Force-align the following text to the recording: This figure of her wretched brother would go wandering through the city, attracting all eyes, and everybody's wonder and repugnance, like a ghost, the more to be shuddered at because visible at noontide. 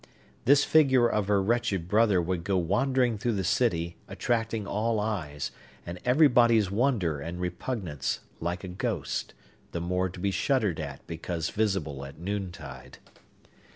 This 0.45 0.63
figure 0.63 1.07
of 1.07 1.27
her 1.27 1.43
wretched 1.43 1.87
brother 1.87 2.19
would 2.19 2.43
go 2.43 2.57
wandering 2.57 3.19
through 3.19 3.33
the 3.35 3.43
city, 3.43 3.97
attracting 4.07 4.65
all 4.65 4.99
eyes, 4.99 5.51
and 5.85 5.99
everybody's 6.03 6.71
wonder 6.71 7.19
and 7.19 7.39
repugnance, 7.39 8.21
like 8.39 8.63
a 8.63 8.67
ghost, 8.67 9.35
the 9.73 9.79
more 9.79 10.09
to 10.09 10.19
be 10.19 10.31
shuddered 10.31 10.79
at 10.79 11.05
because 11.05 11.51
visible 11.51 12.03
at 12.03 12.17
noontide. 12.17 12.97